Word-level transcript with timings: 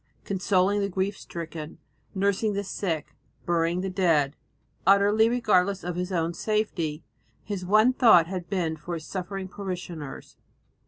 Consoling 0.25 0.79
the 0.79 0.89
grief 0.89 1.15
stricken, 1.15 1.77
nursing 2.15 2.53
the 2.53 2.63
sick, 2.63 3.15
burying 3.45 3.81
the 3.81 3.89
dead, 3.91 4.35
utterly 4.87 5.29
regardless 5.29 5.83
of 5.83 5.95
his 5.95 6.11
own 6.11 6.33
safety, 6.33 7.03
his 7.43 7.63
one 7.63 7.93
thought 7.93 8.25
had 8.25 8.49
been 8.49 8.75
for 8.75 8.95
his 8.95 9.05
suffering 9.05 9.47
parishioners. 9.47 10.37